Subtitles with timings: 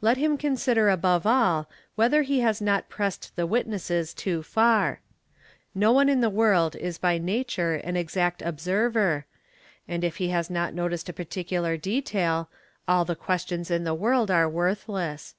[0.00, 4.98] Let him consider above all whether he has not pressed the witnesses too far.
[5.76, 9.26] No one in the world is by nature an exact observer,
[9.86, 12.50] and if he has not noticed a particular detail,
[12.88, 15.36] all the questions in the world are worthless.